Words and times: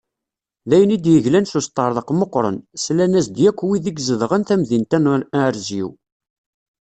D 0.69 0.71
ayen 0.75 0.95
i 0.95 0.97
d-yeglan 1.03 1.49
s 1.51 1.53
usṭerḍeq 1.59 2.09
meqqren, 2.19 2.57
slan-as-d 2.83 3.35
yakk 3.43 3.59
wid 3.67 3.85
i 3.91 3.91
izedɣen 3.99 4.43
tamdint-a 4.47 4.99
n 5.03 5.27
Arezyu. 5.43 5.89